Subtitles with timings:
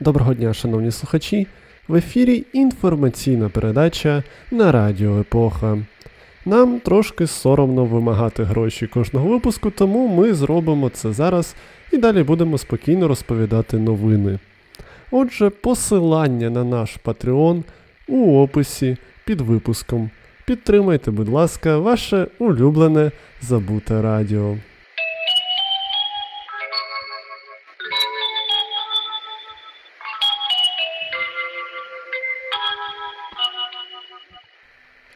[0.00, 1.46] Доброго дня, шановні слухачі.
[1.88, 5.78] В ефірі інформаційна передача на Радіо Епоха.
[6.46, 11.54] Нам трошки соромно вимагати гроші кожного випуску, тому ми зробимо це зараз
[11.92, 14.38] і далі будемо спокійно розповідати новини.
[15.10, 17.62] Отже, посилання на наш Patreon
[18.08, 20.10] у описі під випуском.
[20.46, 24.56] Підтримайте, будь ласка, ваше улюблене забуте радіо.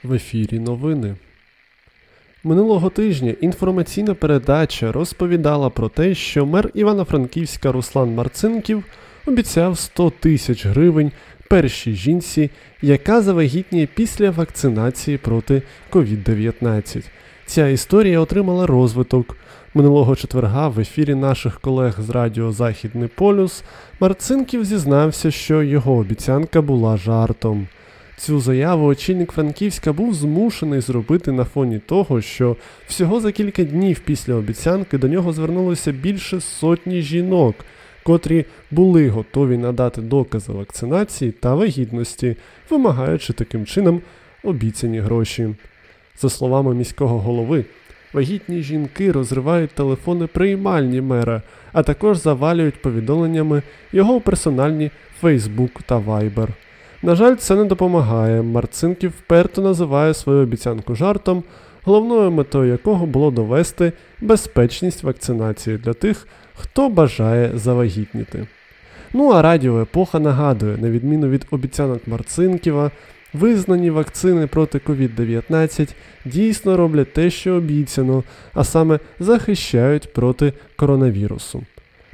[0.03, 1.17] В ефірі новини.
[2.47, 8.85] Минулого тижня інформаційна передача розповідала про те, що мер Івано-Франківська Руслан Марцинків
[9.27, 11.13] обіцяв 100 тисяч гривень
[11.49, 12.51] першій жінці,
[12.83, 17.05] яка завагітніє після вакцинації проти COVID-19.
[17.47, 19.37] Ця історія отримала розвиток.
[19.75, 23.65] Минулого четверга в ефірі наших колег з Радіо Західний Полюс
[24.01, 27.69] Марцинків зізнався, що його обіцянка була жартом.
[28.17, 34.01] Цю заяву очільник Франківська був змушений зробити на фоні того, що всього за кілька днів
[34.01, 37.55] після обіцянки до нього звернулося більше сотні жінок,
[38.03, 42.37] котрі були готові надати докази вакцинації та вагітності,
[42.71, 44.01] вимагаючи таким чином
[44.43, 45.55] обіцяні гроші.
[46.21, 47.65] За словами міського голови,
[48.13, 51.43] вагітні жінки розривають телефони приймальні мера,
[51.73, 54.91] а також завалюють повідомленнями його персональні
[55.23, 56.49] Facebook та Viber.
[57.05, 58.43] На жаль, це не допомагає.
[58.43, 61.43] Марцинків вперто називає свою обіцянку жартом,
[61.85, 68.47] головною метою якого було довести безпечність вакцинації для тих, хто бажає завагітніти.
[69.13, 72.91] Ну а радіо Епоха нагадує, на відміну від обіцянок Марцинківа,
[73.35, 78.23] визнані вакцини проти COVID-19 дійсно роблять те, що обіцяно,
[78.55, 81.63] а саме захищають проти коронавірусу.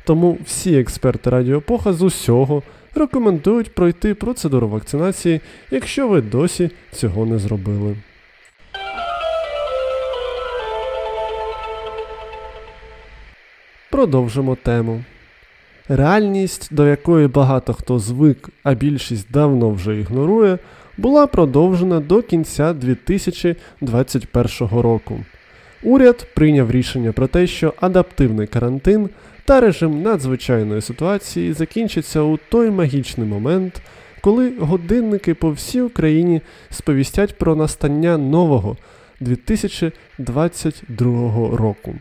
[0.05, 2.63] Тому всі експерти Радіо Епоха з усього
[2.95, 5.41] рекомендують пройти процедуру вакцинації,
[5.71, 7.97] якщо ви досі цього не зробили.
[13.91, 15.05] Продовжимо тему.
[15.89, 20.59] Реальність, до якої багато хто звик, а більшість давно вже ігнорує,
[20.97, 25.21] була продовжена до кінця 2021 року.
[25.83, 29.09] Уряд прийняв рішення про те, що адаптивний карантин
[29.45, 33.83] та режим надзвичайної ситуації закінчиться у той магічний момент,
[34.21, 38.77] коли годинники по всій Україні сповістять про настання нового
[39.21, 41.95] 2022 року.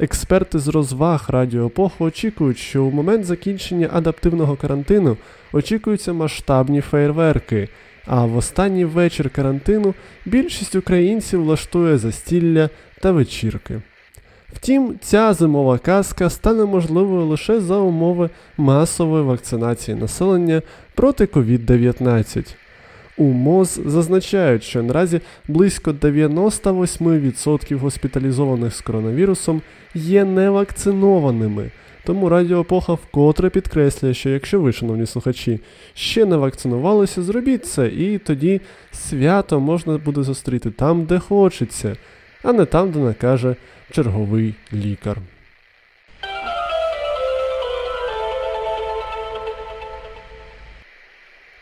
[0.00, 5.16] Експерти з розваг радіоепоху очікують, що у момент закінчення адаптивного карантину
[5.52, 7.68] очікуються масштабні фейерверки,
[8.08, 9.94] а в останній вечір карантину
[10.26, 12.70] більшість українців влаштує застілля
[13.00, 13.80] та вечірки.
[14.52, 20.62] Втім, ця зимова казка стане можливою лише за умови масової вакцинації населення
[20.94, 22.54] проти COVID-19.
[23.16, 29.62] У МОЗ зазначають, що наразі близько 98% госпіталізованих з коронавірусом
[29.94, 31.70] є невакцинованими.
[32.08, 35.60] Тому Радіо Епоха вкотре підкреслює, що якщо ви, шановні слухачі,
[35.94, 38.60] ще не вакцинувалися, зробіть це, і тоді
[38.92, 41.96] свято можна буде зустріти там, де хочеться,
[42.42, 43.56] а не там, де накаже
[43.90, 45.18] черговий лікар.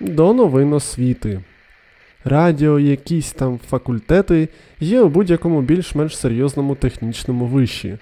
[0.00, 1.40] До новин освіти.
[2.24, 4.48] Радіо, якісь там факультети
[4.80, 7.98] є у будь-якому більш-менш серйозному технічному виші.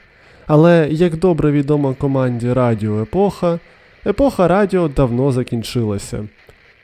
[0.47, 3.59] Але, як добре відомо команді Радіо Епоха,
[4.07, 6.29] епоха радіо давно закінчилася.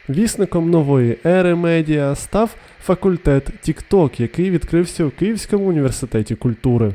[0.09, 6.95] Вісником нової ери медіа став факультет TikTok, який відкрився у Київському університеті культури.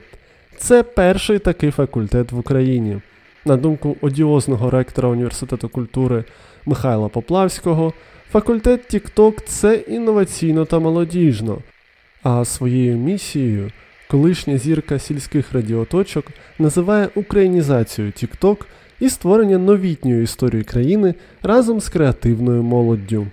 [0.58, 2.98] Це перший такий факультет в Україні.
[3.46, 6.24] На думку одіозного ректора університету культури
[6.66, 7.94] Михайла Поплавського,
[8.32, 11.58] факультет TikTok це інноваційно та молодіжно,
[12.24, 13.72] а своєю місією
[14.08, 16.26] колишня зірка сільських радіоточок
[16.60, 18.58] називає українізацію TikTok
[19.00, 21.14] і створення новітньої історії країни
[21.44, 23.28] разом з креативною молоддю.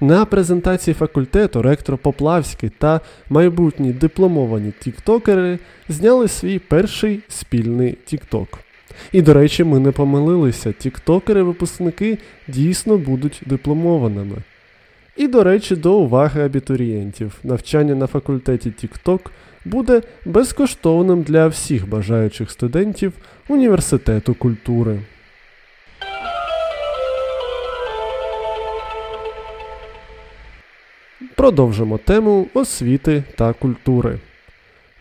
[0.00, 3.00] На презентації факультету ректор Поплавський та
[3.30, 5.58] майбутні дипломовані тіктокери
[5.88, 8.58] зняли свій перший спільний тікток.
[9.12, 12.18] І, до речі, ми не помилилися, тіктокери-випускники
[12.48, 14.36] дійсно будуть дипломованими.
[15.18, 17.38] І, до речі, до уваги абітурієнтів.
[17.44, 19.20] Навчання на факультеті TikTok
[19.64, 23.12] буде безкоштовним для всіх бажаючих студентів
[23.48, 25.00] університету культури.
[31.34, 34.18] Продовжимо тему освіти та культури.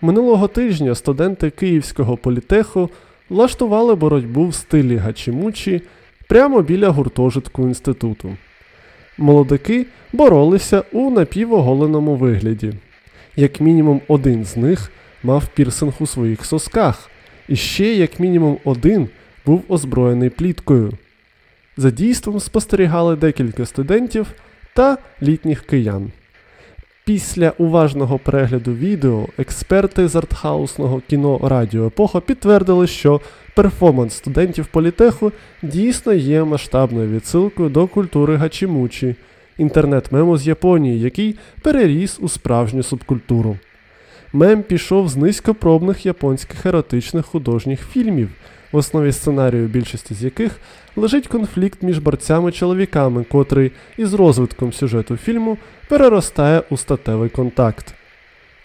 [0.01, 2.89] Минулого тижня студенти Київського політеху
[3.29, 5.81] влаштували боротьбу в стилі гачімучі
[6.27, 8.37] прямо біля гуртожитку інституту.
[9.17, 12.73] Молодики боролися у напівоголеному вигляді.
[13.35, 14.91] Як мінімум один з них
[15.23, 17.09] мав пірсинг у своїх сосках,
[17.47, 19.09] і ще, як мінімум, один
[19.45, 20.93] був озброєний пліткою.
[21.77, 24.27] За дійством спостерігали декілька студентів
[24.73, 26.11] та літніх киян.
[27.07, 33.21] Після уважного перегляду відео експерти з артхаусного кіно Радіо Епоха підтвердили, що
[33.55, 35.31] перформанс студентів політеху
[35.61, 39.15] дійсно є масштабною відсилкою до культури гачімучі,
[39.57, 43.57] інтернет-мему з Японії, який переріс у справжню субкультуру.
[44.33, 48.29] Мем пішов з низькопробних японських еротичних художніх фільмів,
[48.71, 50.59] в основі сценарію більшості з яких
[50.95, 55.57] лежить конфлікт між борцями-чоловіками, котрий із розвитком сюжету фільму
[55.89, 57.93] переростає у статевий контакт.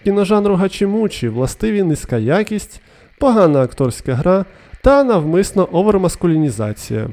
[0.03, 2.81] Кіножанру гачімучі властиві низька якість,
[3.19, 4.45] погана акторська гра
[4.81, 7.09] та навмисно овермаскулінізація.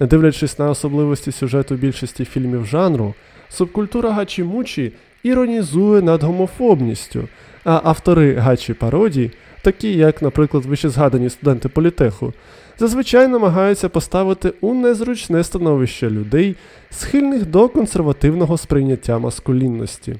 [0.00, 3.14] Не дивлячись на особливості сюжету більшості фільмів жанру,
[3.48, 4.92] субкультура гачімучі
[5.22, 7.28] іронізує над гомофобністю,
[7.64, 9.30] а автори гачі пародій,
[9.64, 12.32] такі як, наприклад, вищезгадані студенти політеху,
[12.78, 16.56] зазвичай намагаються поставити у незручне становище людей,
[16.90, 20.16] схильних до консервативного сприйняття маскулінності.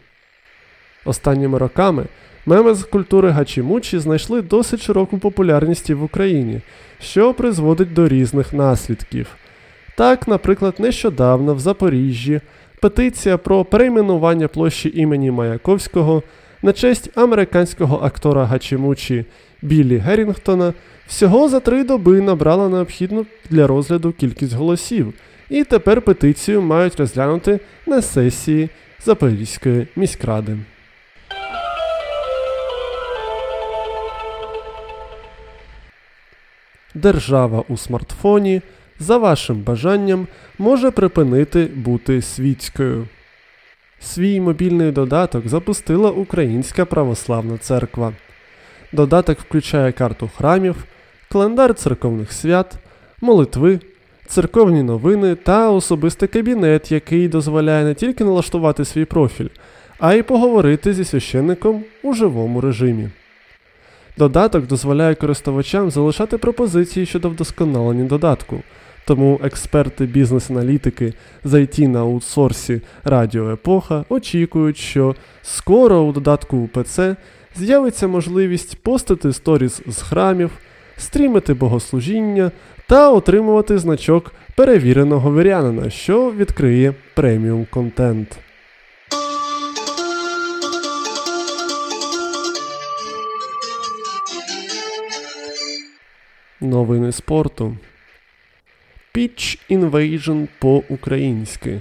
[1.05, 2.05] Останніми роками
[2.47, 6.61] меми з культури гачімучі знайшли досить широку популярність в Україні,
[7.01, 9.27] що призводить до різних наслідків.
[9.97, 12.41] Так, наприклад, нещодавно в Запоріжжі
[12.81, 16.23] петиція про перейменування площі імені Маяковського
[16.65, 19.25] на честь американського актора Гачімучі
[19.63, 20.73] Біллі Геррінгтона
[21.07, 25.15] всього за три доби набрала необхідну для розгляду кількість голосів,
[25.51, 28.69] і тепер петицію мають розглянути на сесії
[29.05, 30.59] Запорізької міськради.
[36.95, 38.63] Держава у смартфоні
[38.99, 40.27] за вашим бажанням
[40.59, 43.07] може припинити бути світською.
[44.05, 48.13] Свій мобільний додаток запустила Українська православна церква.
[48.93, 50.85] Додаток включає карту храмів,
[51.33, 52.75] календар церковних свят,
[53.21, 53.81] молитви,
[54.27, 59.49] церковні новини та особистий кабінет, який дозволяє не тільки налаштувати свій профіль,
[59.99, 63.09] а й поговорити зі священником у живому режимі.
[64.19, 68.63] Додаток дозволяє користувачам залишати пропозиції щодо вдосконалення додатку.
[69.07, 71.13] Тому експерти бізнес-аналітики
[71.45, 77.17] з IT на аутсорсі Радіо Епоха очікують, що скоро у додатку УПЦ
[77.57, 80.51] з'явиться можливість постити сторіс з храмів,
[80.97, 82.51] стрімити богослужіння
[82.87, 88.39] та отримувати значок перевіреного вірянина, що відкриє преміум контент.
[96.61, 97.77] Новини спорту.
[99.15, 101.81] Pitch Invasion по-українськи.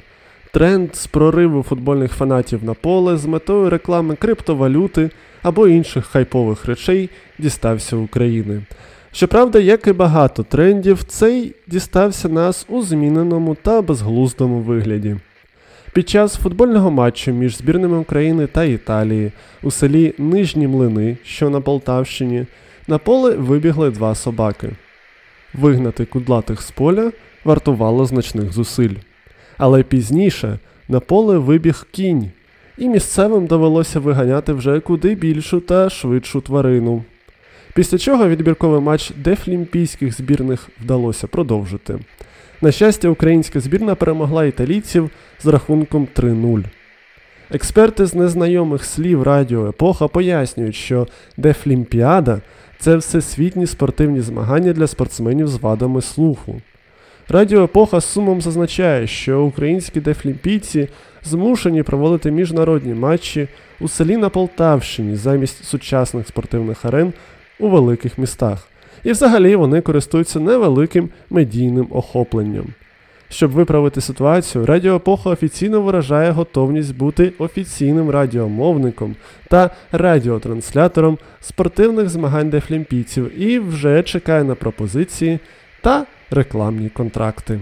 [0.52, 5.10] Тренд з прориву футбольних фанатів на поле з метою реклами криптовалюти
[5.44, 7.10] або інших хайпових речей
[7.40, 8.64] дістався України.
[9.12, 15.16] Щоправда, як і багато трендів, цей дістався нас у зміненому та безглуздому вигляді.
[15.94, 19.32] Під час футбольного матчу між збірними України та Італії
[19.64, 22.46] у селі Нижні Млини, що на Полтавщині,
[22.88, 24.70] на поле вибігли два собаки.
[25.54, 27.12] Вигнати кудлатих з поля
[27.44, 28.96] вартувало значних зусиль.
[29.58, 32.32] Але пізніше на поле вибіг кінь,
[32.78, 37.04] і місцевим довелося виганяти вже куди більшу та швидшу тварину.
[37.74, 42.00] Після чого відбірковий матч дефлімпійських збірних вдалося продовжити.
[42.62, 45.10] На щастя, українська збірна перемогла італійців
[45.44, 46.64] з рахунком 3-0.
[47.52, 51.08] Експерти з незнайомих слів Радіо Епоха пояснюють, що
[51.38, 52.42] Дефлімпіада
[52.84, 56.62] це всесвітні спортивні змагання для спортсменів з вадами слуху.
[57.30, 60.88] Радіо Епоха з сумом зазначає, що українські дефлімпійці
[61.24, 63.48] змушені проводити міжнародні матчі
[63.80, 67.14] у селі на Полтавщині замість сучасних спортивних арен
[67.60, 68.68] у великих містах.
[69.04, 72.66] І взагалі вони користуються невеликим медійним охопленням.
[73.34, 79.16] Щоб виправити ситуацію, Радіо Епоха офіційно виражає готовність бути офіційним радіомовником
[79.50, 85.40] та радіотранслятором спортивних змагань дефлімпійців і вже чекає на пропозиції
[85.82, 87.60] та рекламні контракти.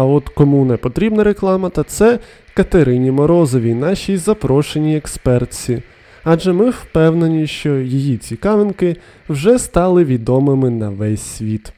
[0.00, 2.18] А от кому не потрібна реклама, та це
[2.54, 5.82] Катерині Морозовій, нашій запрошеній експертці.
[6.24, 8.96] адже ми впевнені, що її цікавинки
[9.28, 11.72] вже стали відомими на весь світ.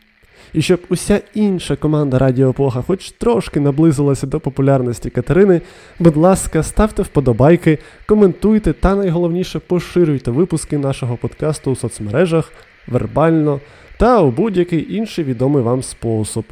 [0.52, 5.60] І щоб уся інша команда Радіо Плога хоч трошки наблизилася до популярності Катерини,
[5.98, 12.52] будь ласка, ставте вподобайки, коментуйте та найголовніше поширюйте випуски нашого подкасту у соцмережах,
[12.86, 13.60] вербально
[13.98, 16.44] та у будь-який інший відомий вам спосіб.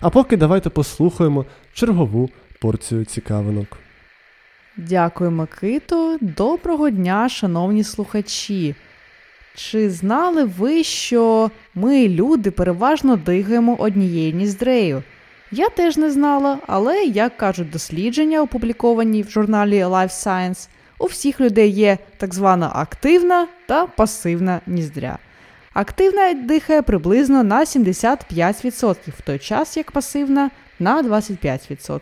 [0.00, 2.30] А поки давайте послухаємо чергову
[2.60, 3.78] порцію цікавинок.
[4.76, 6.18] Дякую, Микито.
[6.20, 8.74] Доброго дня, шановні слухачі.
[9.54, 15.02] Чи знали ви, що ми, люди, переважно дигаємо однією ніздрею?
[15.52, 21.40] Я теж не знала, але, як кажуть дослідження, опубліковані в журналі Life Science, у всіх
[21.40, 25.18] людей є так звана активна та пасивна ніздря.
[25.80, 32.00] Активна дихає приблизно на 75%, в той час як пасивна на 25%.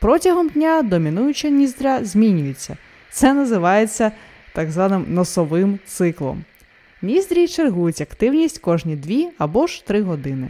[0.00, 2.76] Протягом дня домінуюча ніздря змінюється.
[3.10, 4.12] Це називається
[4.52, 6.44] так званим носовим циклом.
[7.02, 10.48] Ніздрі чергують активність кожні 2 або ж 3 години.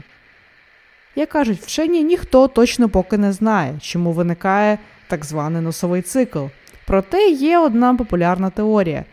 [1.16, 4.78] Як кажуть вчені, ніхто точно поки не знає, чому виникає
[5.08, 6.44] так званий носовий цикл.
[6.86, 9.04] Проте є одна популярна теорія.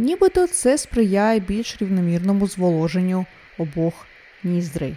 [0.00, 3.26] Нібито це сприяє більш рівномірному зволоженню
[3.58, 3.94] обох
[4.44, 4.96] ніздрей.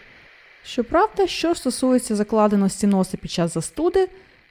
[0.65, 4.07] Щоправда, що стосується закладеності носа під час застуди,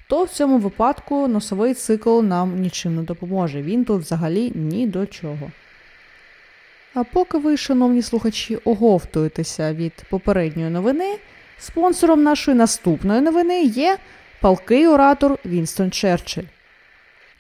[0.08, 3.62] то в цьому випадку носовий цикл нам нічим не допоможе.
[3.62, 5.50] Він тут взагалі ні до чого.
[6.94, 11.18] А поки ви, шановні слухачі, оговтуєтеся від попередньої новини,
[11.58, 13.98] спонсором нашої наступної новини є
[14.40, 16.46] палкий оратор Вінстон Черчилль.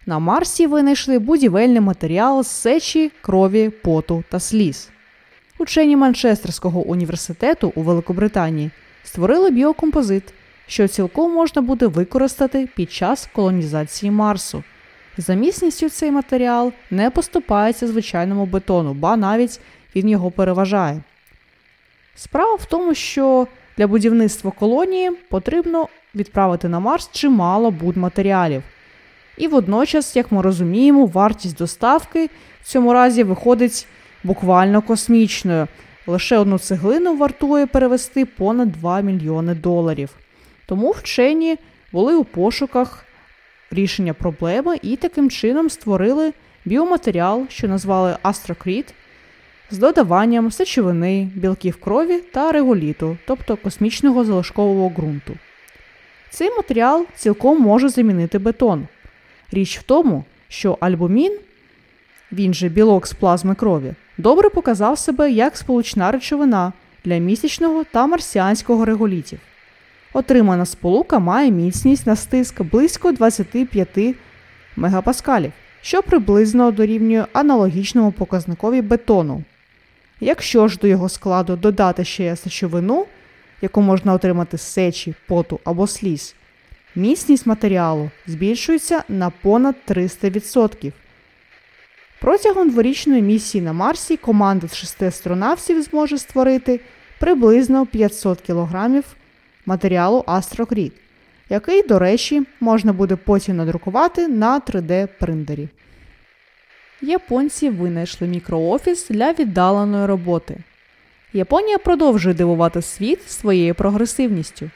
[0.06, 4.90] На Марсі винайшли будівельний матеріал з сечі, крові, поту та сліз.
[5.58, 8.70] Учені Манчестерського університету у Великобританії
[9.04, 10.34] створили біокомпозит,
[10.66, 14.62] що цілком можна буде використати під час колонізації Марсу.
[15.16, 19.60] За міцністю цей матеріал не поступається звичайному бетону, ба навіть
[19.96, 21.02] він його переважає.
[22.14, 28.62] Справа в тому, що для будівництва колонії потрібно відправити на Марс чимало будматеріалів.
[29.38, 32.30] І водночас, як ми розуміємо, вартість доставки
[32.62, 33.86] в цьому разі виходить
[34.24, 35.68] буквально космічною.
[36.06, 40.10] Лише одну цеглину вартує перевести понад 2 мільйони доларів.
[40.66, 41.56] Тому вчені
[41.92, 43.04] були у пошуках
[43.70, 46.32] рішення проблеми і таким чином створили
[46.64, 48.94] біоматеріал, що назвали Астрокріт,
[49.70, 55.34] з додаванням сечовини, білків крові та реголіту, тобто космічного залишкового ґрунту.
[56.30, 58.86] Цей матеріал цілком може замінити бетон.
[59.52, 61.38] Річ в тому, що альбумін,
[62.32, 66.72] він же білок з плазми крові, добре показав себе як сполучна речовина
[67.04, 69.38] для місячного та марсіанського реголітів.
[70.12, 73.98] Отримана сполука має міцність на стиск близько 25
[74.76, 79.42] мегапаскалів, що приблизно дорівнює аналогічному показникові бетону.
[80.20, 83.06] Якщо ж до його складу додати ще сечовину,
[83.62, 86.34] яку можна отримати з сечі, поту або сліз,
[86.96, 90.92] міцність матеріалу збільшується на понад 300%.
[92.20, 96.80] Протягом дворічної місії на Марсі команда з шести астронавтів зможе створити
[97.20, 99.02] приблизно 500 кг
[99.66, 100.92] матеріалу Астрокріт,
[101.50, 105.68] який, до речі, можна буде потім надрукувати на 3D-принтері.
[107.02, 110.56] Японці винайшли мікроофіс для віддаленої роботи.
[111.32, 114.70] Японія продовжує дивувати світ своєю прогресивністю.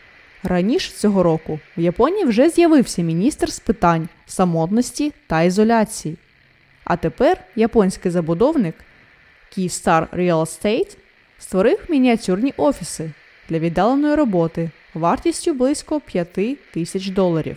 [0.47, 6.17] Раніше цього року в Японії вже з'явився міністр з питань самотності та ізоляції.
[6.85, 8.75] А тепер японський забудовник
[9.53, 10.97] Keystar Real Estate
[11.39, 13.11] створив мініатюрні офіси
[13.49, 17.57] для віддаленої роботи вартістю близько 5 тисяч доларів.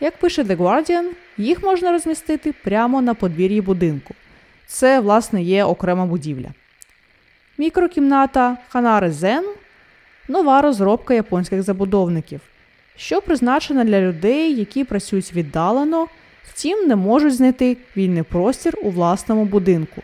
[0.00, 4.14] Як пише The Guardian, їх можна розмістити прямо на подвір'ї будинку.
[4.66, 6.48] Це, власне, є окрема будівля.
[7.58, 9.42] Мікрокімната Ханари Zen
[10.28, 12.40] нова розробка японських забудовників,
[12.96, 16.06] що призначена для людей, які працюють віддалено,
[16.48, 20.02] втім не можуть знайти вільний простір у власному будинку.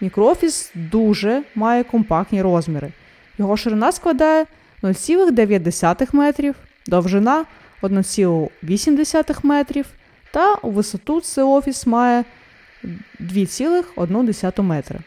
[0.00, 2.92] Мікроофіс дуже має компактні розміри.
[3.38, 4.46] Його ширина складає
[4.82, 6.54] 0,9 метрів,
[6.86, 7.44] довжина
[7.82, 9.86] 1,8 метрів,
[10.32, 12.24] та у висоту цей офіс має
[13.20, 15.00] 2,1 метра.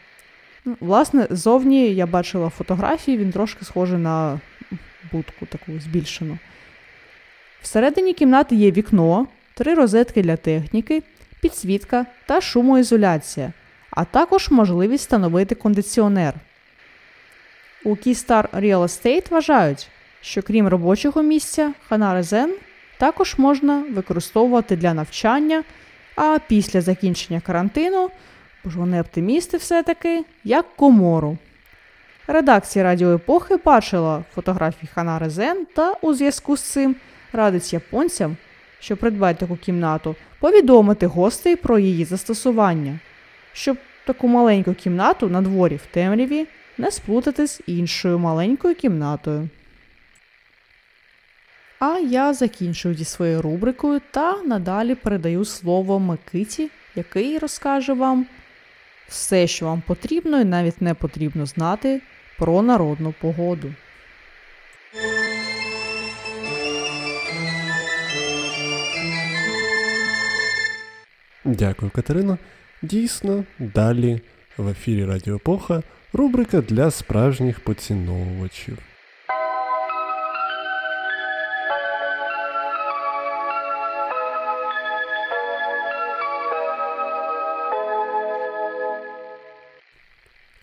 [0.64, 4.40] Ну, власне, зовні я бачила фотографії, він трошки схожий на
[5.12, 6.38] будку таку збільшену.
[7.62, 11.02] Всередині кімнати є вікно, три розетки для техніки,
[11.40, 13.52] підсвітка та шумоізоляція,
[13.90, 16.34] а також можливість встановити кондиціонер.
[17.84, 19.88] У Keystar Real Estate вважають,
[20.20, 22.54] що крім робочого місця, Ханарезен
[22.98, 25.64] також можна використовувати для навчання
[26.16, 28.10] а після закінчення карантину,
[28.64, 31.38] бо ж вони оптимісти все-таки, як комору.
[32.26, 36.96] Редакція радіоепохи бачила фотографії Ханари Зен та у зв'язку з цим
[37.32, 38.36] радить японцям,
[38.80, 42.98] що придбають таку кімнату, повідомити гостей про її застосування,
[43.52, 43.76] щоб
[44.06, 46.46] таку маленьку кімнату на дворі в темряві
[46.78, 49.48] не сплутати з іншою маленькою кімнатою.
[51.78, 58.26] А я закінчую зі своєю рубрикою та надалі передаю слово Микиті, який розкаже вам
[59.10, 62.00] все, що вам потрібно і навіть не потрібно знати
[62.38, 63.74] про народну погоду.
[71.44, 72.38] Дякую, Катерина.
[72.82, 74.20] Дійсно, далі
[74.56, 78.78] в ефірі Радіо Епоха рубрика для справжніх поціновувачів.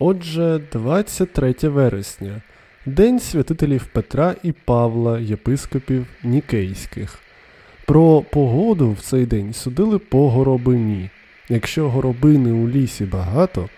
[0.00, 2.42] Отже, 23 вересня,
[2.86, 7.18] День святителів Петра і Павла, єпископів Нікейських.
[7.86, 11.10] Про погоду в цей день судили по горобині.
[11.48, 13.68] Якщо горобини у лісі багато,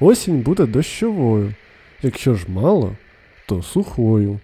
[0.00, 1.54] осінь буде дощовою,
[2.02, 2.96] якщо ж мало,
[3.46, 4.40] то сухою.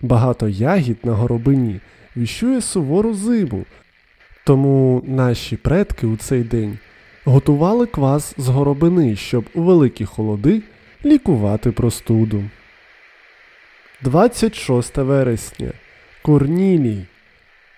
[0.00, 1.80] Багато ягід на горобині
[2.16, 3.64] віщує сувору зиму,
[4.44, 6.78] тому наші предки у цей день
[7.24, 10.62] готували квас з горобини, щоб у великі холоди
[11.04, 12.44] лікувати простуду.
[14.02, 15.72] 26 вересня.
[16.22, 17.04] Корнілій.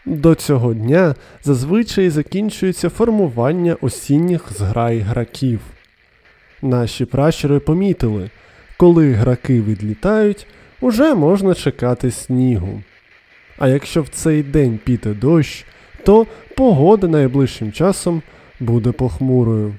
[0.07, 5.61] До цього дня зазвичай закінчується формування осінніх зграй граків.
[6.63, 8.31] Наші пращури помітили,
[8.77, 10.47] коли граки відлітають,
[10.81, 12.83] уже можна чекати снігу.
[13.59, 15.65] А якщо в цей день піде дощ,
[16.05, 16.27] то
[16.57, 18.23] погода найближчим часом
[18.61, 19.75] буде похмурою.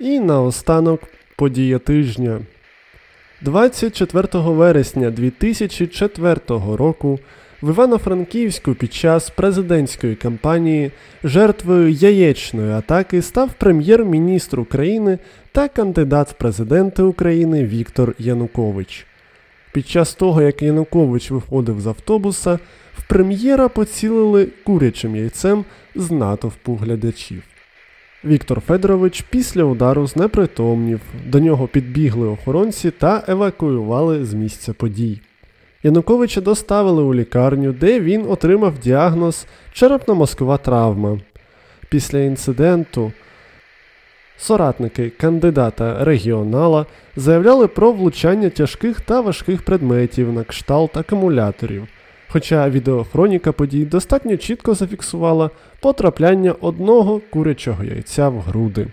[0.00, 1.00] І наостанок
[1.36, 2.40] подія тижня.
[3.40, 6.40] 24 вересня 2004
[6.76, 7.18] року
[7.62, 10.92] в Івано-Франківську під час президентської кампанії
[11.24, 15.18] жертвою яєчної атаки став прем'єр-міністр України
[15.52, 19.06] та кандидат в президенти України Віктор Янукович.
[19.76, 22.58] Під час того, як Янукович виходив з автобуса,
[22.98, 27.42] в прем'єра поцілили курячим яйцем з натовпу глядачів.
[28.24, 35.20] Віктор Федорович після удару знепритомнів, до нього підбігли охоронці та евакуювали з місця подій.
[35.82, 41.20] Януковича доставили у лікарню, де він отримав діагноз черепно-мозкова травма.
[41.88, 43.12] Після інциденту
[44.38, 51.88] соратники кандидата регіонала заявляли про влучання тяжких та важких предметів на кшталт акумуляторів.
[52.28, 58.86] Хоча відеохроніка подій достатньо чітко зафіксувала потрапляння одного курячого яйця в груди.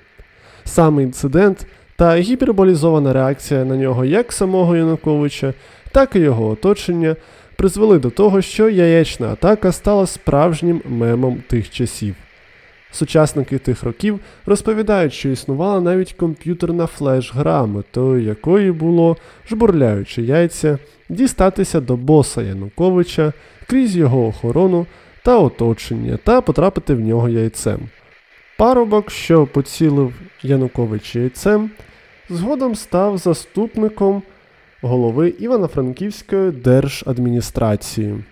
[0.66, 5.54] Саме інцидент та гіперболізована реакція на нього як самого Януковича,
[5.92, 7.16] так і його оточення
[7.56, 12.16] призвели до того, що яєчна атака стала справжнім мемом тих часів.
[12.94, 19.18] Сучасники тих років розповідають, що існувала навіть комп'ютерна флеш-гра, метою якої було,
[19.50, 20.78] жбурляючи яйця,
[21.10, 23.34] дістатися до боса Януковича
[23.68, 24.86] крізь його охорону
[25.24, 27.80] та оточення та потрапити в нього яйцем.
[28.58, 31.72] Парубок, що поцілив Янукович яйцем,
[32.30, 34.24] згодом став заступником
[34.82, 38.24] голови Івано-Франківської держадміністрації.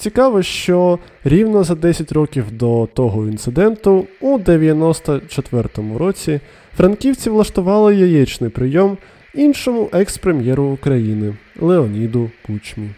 [0.00, 6.40] Цікаво, що рівно за 10 років до того інциденту, у 94-му році,
[6.76, 8.98] франківці влаштували яєчний прийом
[9.34, 12.88] іншому екс-прем'єру України Леоніду Кучмі.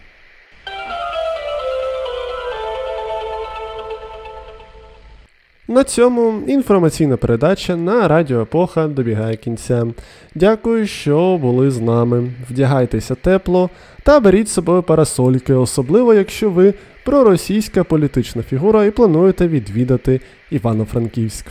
[5.73, 9.87] На цьому інформаційна передача на Радіо Епоха добігає кінця.
[10.35, 12.31] Дякую, що були з нами.
[12.51, 13.71] Вдягайтеся тепло
[14.03, 21.47] та беріть з собою парасольки, особливо якщо ви проросійська політична фігура і плануєте відвідати Івано-Франківськ.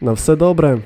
[0.00, 0.78] На все добре!